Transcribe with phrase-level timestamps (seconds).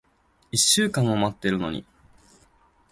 [0.51, 1.85] 一週間も待ってるのに。